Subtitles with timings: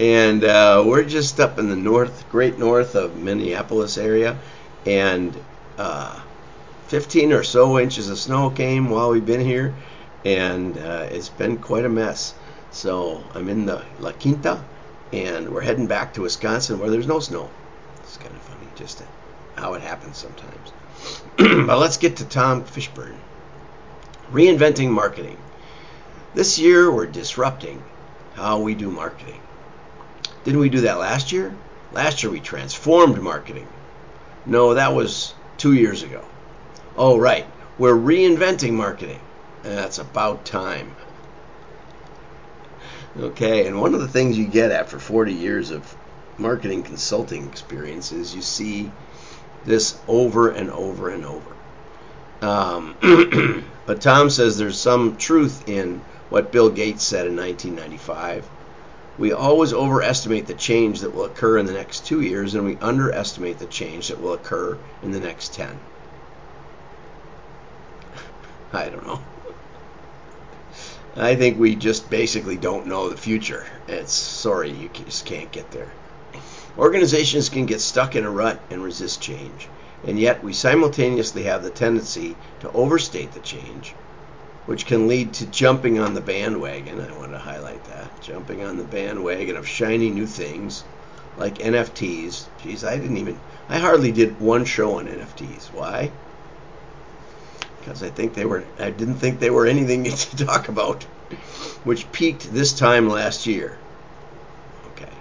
[0.00, 4.38] and uh, we're just up in the north, great north of Minneapolis area,
[4.86, 5.36] and
[5.76, 6.18] uh,
[6.86, 9.74] 15 or so inches of snow came while we've been here,
[10.24, 12.32] and uh, it's been quite a mess.
[12.70, 14.64] So I'm in the La Quinta,
[15.12, 17.50] and we're heading back to Wisconsin where there's no snow.
[17.98, 19.02] It's kind of funny, just
[19.56, 20.72] how it happens sometimes.
[21.66, 23.18] but let's get to Tom Fishburne.
[24.32, 25.36] Reinventing marketing.
[26.32, 27.82] This year we're disrupting
[28.32, 29.42] how we do marketing.
[30.44, 31.54] Didn't we do that last year?
[31.92, 33.68] Last year we transformed marketing.
[34.46, 36.24] No, that was two years ago.
[36.96, 37.46] Oh, right.
[37.78, 39.20] We're reinventing marketing.
[39.62, 40.94] That's about time.
[43.18, 45.96] Okay, and one of the things you get after 40 years of
[46.38, 48.90] marketing consulting experience is you see
[49.64, 51.56] this over and over and over.
[52.40, 56.00] Um, but Tom says there's some truth in
[56.30, 58.48] what Bill Gates said in 1995.
[59.18, 62.76] We always overestimate the change that will occur in the next two years, and we
[62.80, 65.78] underestimate the change that will occur in the next 10.
[68.72, 69.20] I don't know.
[71.16, 73.66] I think we just basically don't know the future.
[73.88, 75.92] It's sorry, you just can't get there.
[76.78, 79.68] Organizations can get stuck in a rut and resist change,
[80.06, 83.92] and yet we simultaneously have the tendency to overstate the change,
[84.70, 87.00] which can lead to jumping on the bandwagon.
[87.00, 90.84] I want to highlight that jumping on the bandwagon of shiny new things
[91.36, 92.44] like NFTs.
[92.62, 95.72] Geez, I didn't even, I hardly did one show on NFTs.
[95.74, 96.10] Why?
[97.80, 101.02] because I think they were I didn't think they were anything to talk about,
[101.84, 103.76] which peaked this time last year.
[104.92, 105.12] Okay.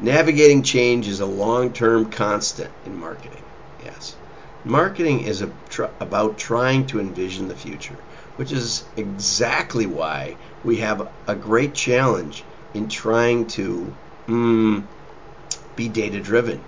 [0.00, 3.42] Navigating change is a long-term constant in marketing.
[3.84, 4.16] Yes.
[4.64, 7.96] Marketing is tr- about trying to envision the future,
[8.36, 12.42] which is exactly why we have a great challenge
[12.74, 13.86] in trying to
[14.28, 14.82] mm,
[15.76, 16.60] be data driven.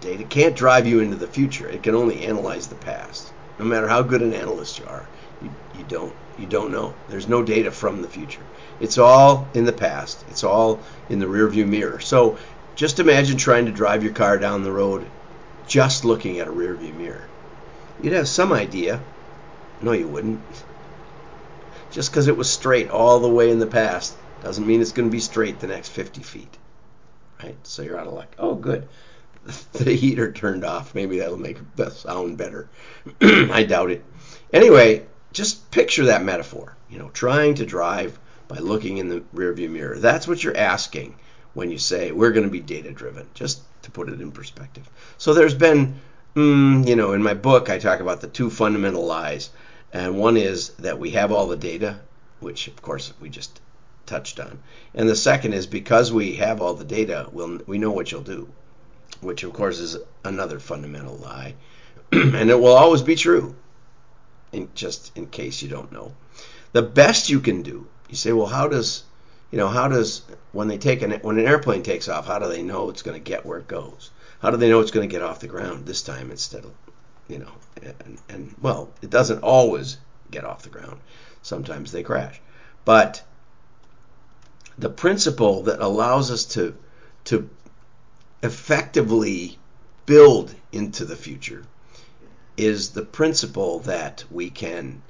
[0.00, 1.68] Data can't drive you into the future.
[1.68, 3.30] It can only analyze the past
[3.60, 5.04] no matter how good an analyst you are,
[5.42, 6.94] you, you don't you don't know.
[7.10, 8.40] There's no data from the future.
[8.80, 10.24] It's all in the past.
[10.30, 10.80] It's all
[11.10, 12.00] in the rearview mirror.
[12.00, 12.38] So
[12.74, 15.04] just imagine trying to drive your car down the road
[15.68, 17.28] just looking at a rearview mirror.
[18.02, 18.98] You'd have some idea.
[19.82, 20.40] No, you wouldn't.
[21.90, 25.08] Just because it was straight all the way in the past doesn't mean it's going
[25.08, 26.58] to be straight the next 50 feet.
[27.42, 27.56] Right?
[27.62, 28.34] So you're out of luck.
[28.38, 28.88] Oh, good.
[29.72, 30.94] the heater turned off.
[30.94, 32.68] Maybe that'll make the sound better.
[33.20, 34.04] I doubt it.
[34.52, 36.76] Anyway, just picture that metaphor.
[36.88, 39.98] You know, trying to drive by looking in the rearview mirror.
[39.98, 41.16] That's what you're asking
[41.54, 43.28] when you say we're going to be data driven.
[43.34, 44.88] Just to put it in perspective.
[45.18, 46.00] So there's been,
[46.34, 49.50] mm, you know, in my book I talk about the two fundamental lies,
[49.92, 52.00] and one is that we have all the data,
[52.40, 53.60] which of course we just
[54.06, 54.58] touched on,
[54.94, 58.22] and the second is because we have all the data, we'll, we know what you'll
[58.22, 58.48] do
[59.20, 61.54] which of course is another fundamental lie.
[62.12, 63.54] and it will always be true,
[64.52, 66.12] in, just in case you don't know.
[66.72, 69.04] The best you can do, you say, well, how does,
[69.50, 70.22] you know, how does,
[70.52, 73.16] when they take an, when an airplane takes off, how do they know it's going
[73.20, 74.10] to get where it goes?
[74.40, 76.72] How do they know it's going to get off the ground this time instead of,
[77.28, 77.52] you know,
[77.82, 79.98] and, and well, it doesn't always
[80.30, 81.00] get off the ground.
[81.42, 82.40] Sometimes they crash.
[82.84, 83.22] But
[84.78, 86.74] the principle that allows us to
[87.24, 87.50] to
[88.42, 89.58] effectively
[90.06, 91.64] build into the future
[92.56, 95.02] is the principle that we can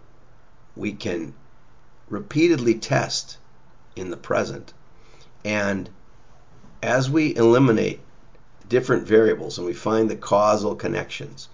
[0.74, 1.34] we can
[2.08, 3.38] repeatedly test
[3.96, 4.72] in the present
[5.44, 5.88] and
[6.82, 8.00] as we eliminate
[8.68, 11.48] different variables and we find the causal connections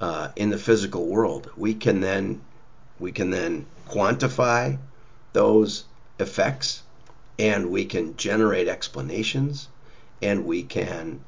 [0.00, 2.40] uh, in the physical world we can then
[2.98, 4.76] we can then quantify
[5.32, 5.84] those
[6.18, 6.82] effects
[7.38, 9.68] and we can generate explanations
[10.20, 11.20] and we can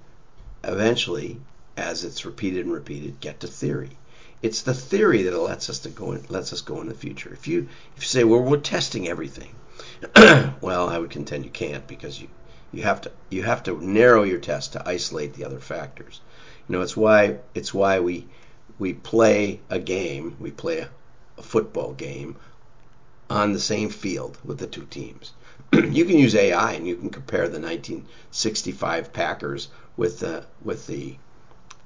[0.64, 1.40] eventually,
[1.76, 3.96] as it's repeated and repeated, get to theory.
[4.42, 7.32] It's the theory that lets us to go in, lets us go in the future.
[7.32, 9.54] If you if you say, well, we're testing everything,
[10.60, 12.28] well, I would contend you can't because you
[12.72, 16.20] you have to you have to narrow your test to isolate the other factors.
[16.68, 18.26] You know, it's why it's why we
[18.78, 20.88] we play a game, we play a,
[21.38, 22.36] a football game
[23.28, 25.32] on the same field with the two teams.
[25.72, 31.16] you can use AI and you can compare the 1965 Packers with the with the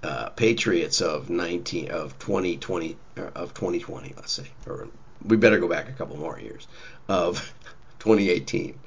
[0.03, 4.89] uh, Patriots of 19 of 2020 uh, of 2020, let's say, or
[5.25, 6.67] we better go back a couple more years
[7.09, 7.53] of
[8.05, 8.79] 2018.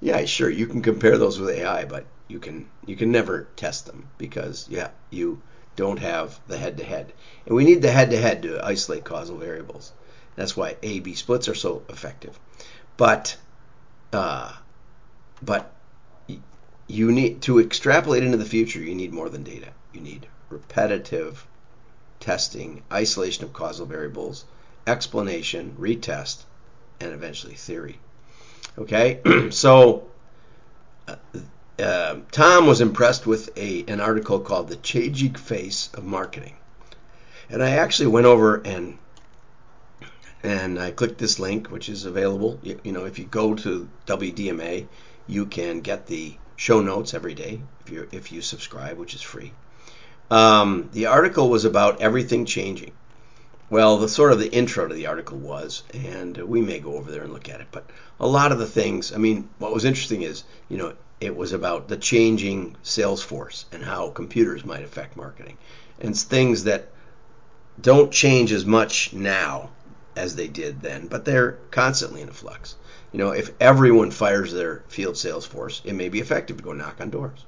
[0.00, 3.86] Yeah, sure, you can compare those with AI, but you can you can never test
[3.86, 5.42] them because yeah, you
[5.74, 7.12] don't have the head-to-head,
[7.44, 9.92] and we need the head-to-head to isolate causal variables.
[10.36, 12.38] That's why A/B splits are so effective.
[12.96, 13.36] But
[14.12, 14.52] uh,
[15.42, 15.74] but
[16.86, 18.80] you need to extrapolate into the future.
[18.80, 19.68] You need more than data.
[19.92, 21.46] You need repetitive
[22.20, 24.44] testing, isolation of causal variables,
[24.86, 26.44] explanation, retest,
[27.00, 27.98] and eventually theory.
[28.78, 29.20] Okay,
[29.50, 30.08] so
[31.06, 31.16] uh,
[31.78, 36.54] uh, Tom was impressed with a an article called "The Changing Face of Marketing,"
[37.50, 38.98] and I actually went over and
[40.42, 42.58] and I clicked this link, which is available.
[42.62, 44.88] You, you know, if you go to WDMA,
[45.26, 49.22] you can get the show notes every day if you if you subscribe, which is
[49.22, 49.52] free.
[50.30, 52.92] Um, the article was about everything changing.
[53.72, 57.10] Well, the sort of the intro to the article was, and we may go over
[57.10, 57.88] there and look at it, but
[58.20, 59.14] a lot of the things.
[59.14, 60.92] I mean, what was interesting is, you know,
[61.22, 65.56] it was about the changing sales force and how computers might affect marketing,
[66.02, 66.90] and things that
[67.80, 69.70] don't change as much now
[70.16, 72.76] as they did then, but they're constantly in a flux.
[73.10, 76.74] You know, if everyone fires their field sales force, it may be effective to go
[76.74, 77.46] knock on doors.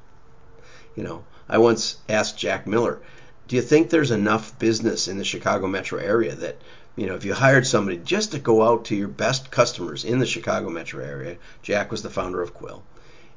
[0.96, 3.02] You know, I once asked Jack Miller,
[3.48, 6.56] do you think there's enough business in the Chicago metro area that,
[6.96, 10.18] you know, if you hired somebody just to go out to your best customers in
[10.18, 12.82] the Chicago metro area, Jack was the founder of Quill,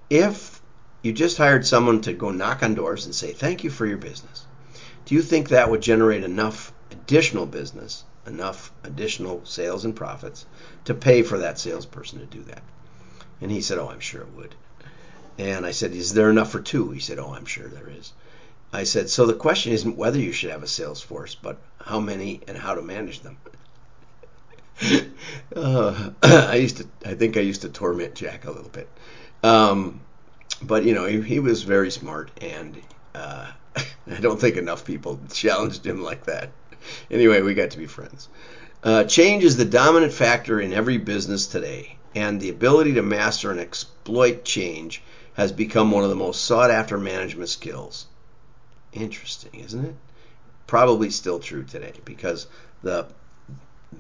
[0.09, 0.62] if
[1.01, 3.98] you just hired someone to go knock on doors and say, thank you for your
[3.98, 4.45] business,
[5.06, 10.45] do you think that would generate enough additional business enough additional sales and profits
[10.86, 12.62] to pay for that salesperson to do that.
[13.42, 14.53] And he said, Oh, I'm sure it would.
[15.38, 16.92] And I said, Is there enough for two?
[16.92, 18.13] He said, Oh, I'm sure there is.
[18.73, 21.99] I said, So the question isn't whether you should have a sales force, but how
[21.99, 23.37] many and how to manage them.
[25.55, 28.89] uh, I used to, I think I used to torment Jack a little bit.
[29.43, 30.01] Um,
[30.61, 32.81] but, you know, he, he was very smart, and
[33.13, 36.51] uh, I don't think enough people challenged him like that
[37.11, 38.29] anyway, we got to be friends.
[38.83, 43.51] Uh, change is the dominant factor in every business today, and the ability to master
[43.51, 45.01] and exploit change
[45.33, 48.07] has become one of the most sought after management skills.
[48.94, 49.95] Interesting, isn't it?
[50.66, 52.48] Probably still true today because
[52.84, 53.07] the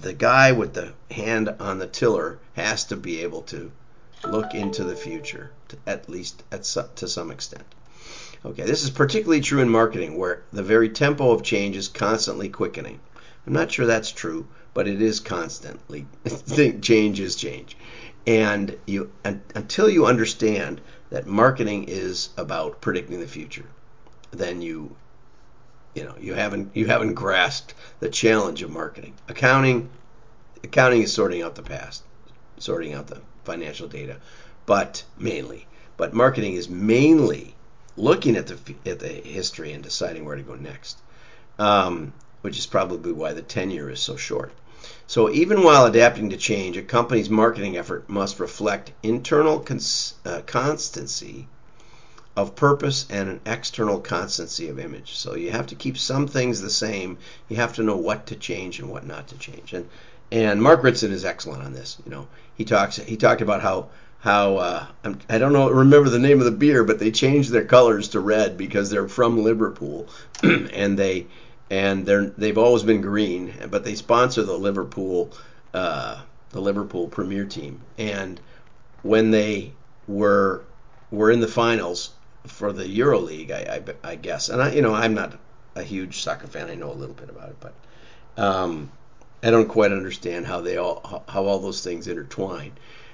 [0.01, 3.71] the guy with the hand on the tiller has to be able to
[4.25, 6.63] look into the future, to, at least at
[6.95, 7.63] to some extent.
[8.45, 12.49] Okay, this is particularly true in marketing where the very tempo of change is constantly
[12.49, 12.99] quickening.
[13.45, 16.05] I'm not sure that's true, but it is constantly.
[16.81, 17.77] change is change.
[18.25, 23.65] And you until you understand that marketing is about predicting the future,
[24.31, 24.95] then you
[25.97, 29.15] you know, you haven't you haven't grasped the challenge of marketing.
[29.27, 29.89] Accounting
[30.63, 32.03] accounting is sorting out the past,
[32.59, 34.17] sorting out the financial data,
[34.67, 35.65] but mainly.
[35.97, 37.55] But marketing is mainly
[37.95, 40.99] looking at the at the history and deciding where to go next,
[41.57, 44.51] um, which is probably why the tenure is so short.
[45.07, 50.41] So even while adapting to change, a company's marketing effort must reflect internal cons- uh,
[50.45, 51.47] constancy
[52.37, 55.17] of purpose and an external constancy of image.
[55.17, 57.17] So you have to keep some things the same.
[57.49, 59.73] You have to know what to change and what not to change.
[59.73, 59.89] And
[60.31, 61.97] and Mark Ritson is excellent on this.
[62.05, 63.89] You know, he talks he talked about how
[64.19, 64.85] how uh,
[65.27, 68.19] I don't know remember the name of the beer, but they changed their colors to
[68.19, 70.07] red because they're from Liverpool,
[70.43, 71.25] and they
[71.71, 75.31] and they're they've always been green, but they sponsor the Liverpool
[75.73, 78.39] uh, the Liverpool Premier Team, and
[79.01, 79.71] when they
[80.07, 80.61] were
[81.09, 82.11] were in the finals
[82.47, 85.37] for the EuroLeague, I, I, I guess, and I you know I'm not
[85.75, 87.73] a huge soccer fan, I know a little bit about it, but
[88.41, 88.91] um,
[89.43, 92.73] I don't quite understand how they all how all those things intertwine,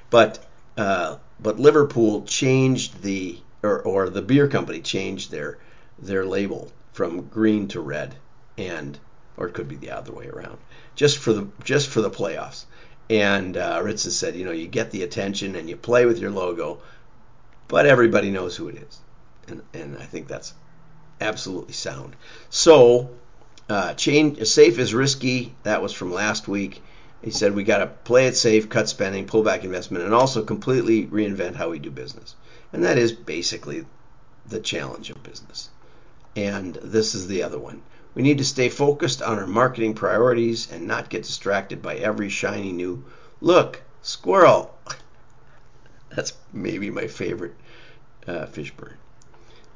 [0.09, 0.39] but
[0.77, 5.57] uh, but Liverpool changed the or, or the beer company changed their
[5.99, 8.15] their label from green to red,
[8.57, 8.99] and
[9.37, 10.57] or it could be the other way around,
[10.95, 12.65] just for the just for the playoffs.
[13.09, 16.31] And uh, Ritson said, you know, you get the attention and you play with your
[16.31, 16.79] logo,
[17.67, 18.99] but everybody knows who it is,
[19.47, 20.53] and and I think that's
[21.21, 22.15] absolutely sound.
[22.49, 23.09] So,
[23.69, 25.55] uh, change safe is risky.
[25.63, 26.81] That was from last week.
[27.23, 30.43] He said we got to play it safe, cut spending, pull back investment, and also
[30.43, 32.35] completely reinvent how we do business.
[32.73, 33.85] And that is basically
[34.45, 35.69] the challenge of business.
[36.35, 37.81] And this is the other one.
[38.13, 42.29] We need to stay focused on our marketing priorities and not get distracted by every
[42.29, 43.05] shiny new
[43.39, 44.77] look, squirrel.
[46.15, 47.55] That's maybe my favorite
[48.27, 48.97] uh, Fishburne.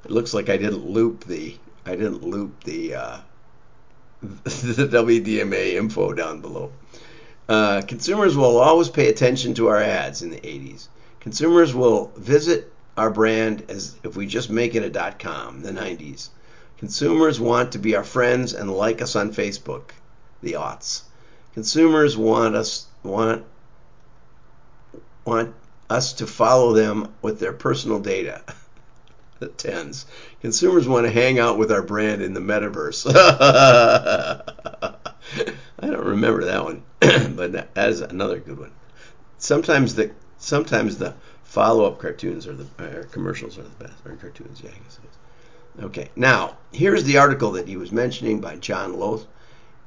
[0.06, 3.18] It looks like I didn't loop the I didn't loop the uh,
[4.22, 6.72] the WDMA info down below.
[7.48, 10.88] Uh, consumers will always pay attention to our ads in the 80s.
[11.22, 15.72] Consumers will visit our brand as if we just make it a dot .com, the
[15.72, 16.30] 90s.
[16.77, 19.92] Consumers want to be our friends and like us on Facebook,
[20.42, 21.04] the aughts.
[21.54, 23.46] Consumers want us want
[25.25, 25.56] want
[25.89, 28.42] us to follow them with their personal data.
[29.58, 30.06] tens.
[30.41, 33.06] Consumers want to hang out with our brand in the metaverse.
[35.79, 36.84] I don't remember that one,
[37.36, 38.72] but that is another good one.
[39.38, 41.13] Sometimes the sometimes the
[41.44, 45.08] follow-up cartoons or the or commercials are the best, or cartoons, yeah, I guess it
[45.08, 45.86] is.
[45.86, 49.27] Okay, now here's the article that he was mentioning by John Loth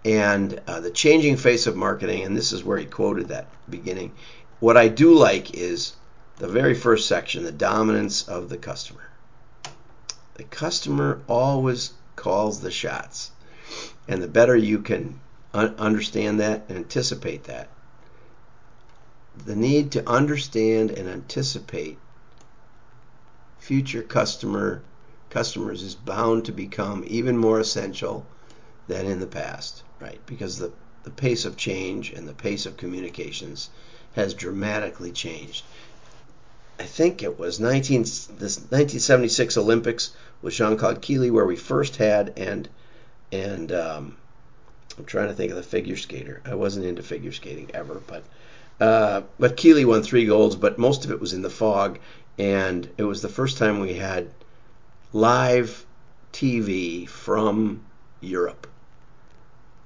[0.05, 4.13] and uh, the changing face of marketing, and this is where he quoted that beginning.
[4.61, 5.95] What I do like is
[6.39, 9.10] the very first section, the dominance of the customer.
[10.41, 13.31] The customer always calls the shots,
[14.09, 15.21] and the better you can
[15.53, 17.69] un- understand that and anticipate that,
[19.37, 21.99] the need to understand and anticipate
[23.59, 24.81] future customer
[25.29, 28.25] customers is bound to become even more essential
[28.89, 30.25] than in the past, right?
[30.25, 33.69] Because the, the pace of change and the pace of communications
[34.15, 35.67] has dramatically changed.
[36.81, 41.97] I think it was 19, this 1976 Olympics with Jean Claude Killy where we first
[41.97, 42.69] had and
[43.31, 44.17] and um,
[44.97, 46.41] I'm trying to think of the figure skater.
[46.47, 48.25] I wasn't into figure skating ever, but
[48.81, 51.99] uh, but Killy won three golds, but most of it was in the fog,
[52.39, 54.31] and it was the first time we had
[55.13, 55.85] live
[56.33, 57.85] TV from
[58.23, 58.67] Europe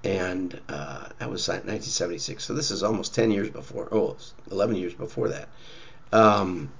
[0.04, 2.44] and uh, that was 1976.
[2.44, 4.16] So this is almost 10 years before, oh,
[4.50, 5.48] 11 years before that.
[6.12, 6.70] Um,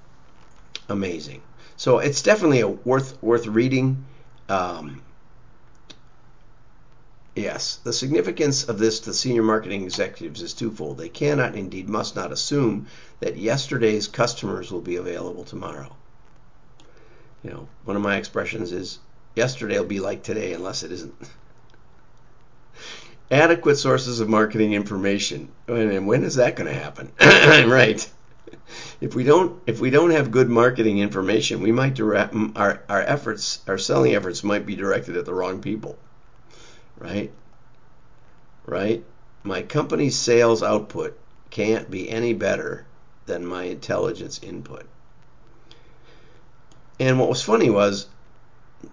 [0.88, 1.42] amazing.
[1.76, 4.04] So it's definitely a worth worth reading.
[4.48, 5.02] Um,
[7.34, 10.98] yes, the significance of this to senior marketing executives is twofold.
[10.98, 12.86] They cannot, indeed, must not assume
[13.20, 15.94] that yesterday's customers will be available tomorrow.
[17.42, 18.98] You know, one of my expressions is
[19.34, 21.14] yesterday will be like today unless it isn't
[23.30, 25.50] adequate sources of marketing information.
[25.66, 27.12] And when is that going to happen?
[27.20, 28.08] right.
[29.00, 33.00] If we don't if we don't have good marketing information, we might direct our our
[33.00, 35.98] efforts, our selling efforts might be directed at the wrong people.
[36.98, 37.32] Right?
[38.66, 39.04] Right?
[39.42, 41.18] My company's sales output
[41.50, 42.86] can't be any better
[43.26, 44.86] than my intelligence input.
[47.00, 48.06] And what was funny was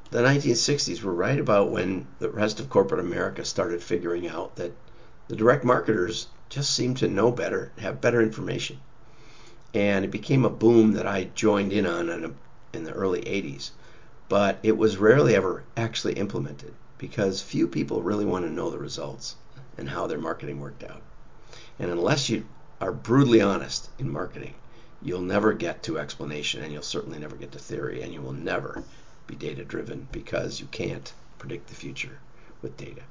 [0.10, 4.72] the 1960s were right about when the rest of corporate America started figuring out that
[5.28, 8.80] the direct marketers just seemed to know better, have better information.
[9.74, 12.32] And it became a boom that I joined in on in, a,
[12.74, 13.72] in the early 80s.
[14.28, 18.78] But it was rarely ever actually implemented because few people really want to know the
[18.78, 19.36] results
[19.78, 21.02] and how their marketing worked out.
[21.80, 22.46] And unless you
[22.80, 24.54] are brutally honest in marketing,
[25.02, 28.34] you'll never get to explanation and you'll certainly never get to theory and you will
[28.34, 28.84] never
[29.28, 32.20] be data driven because you can't predict the future
[32.62, 33.02] with data.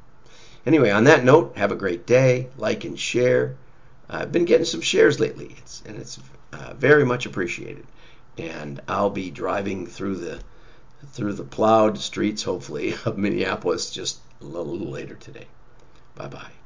[0.66, 2.48] Anyway, on that note, have a great day.
[2.56, 3.56] Like and share.
[4.08, 6.18] I've been getting some shares lately, it's, and it's
[6.52, 7.86] uh, very much appreciated.
[8.38, 10.40] And I'll be driving through the
[11.12, 15.46] through the plowed streets, hopefully, of Minneapolis just a little, little later today.
[16.14, 16.59] Bye bye.